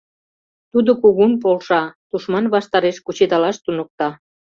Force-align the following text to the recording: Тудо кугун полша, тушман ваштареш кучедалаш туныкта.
Тудо 0.71 0.91
кугун 1.01 1.31
полша, 1.43 1.83
тушман 2.09 2.45
ваштареш 2.53 2.97
кучедалаш 3.05 3.57
туныкта. 3.63 4.09